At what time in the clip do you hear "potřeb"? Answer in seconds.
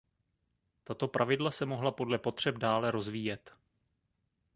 2.17-2.57